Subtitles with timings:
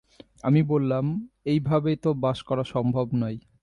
[0.43, 1.05] আমি বললাম,
[1.45, 3.37] এইভাবে তো বাস করা সম্ভব নয়।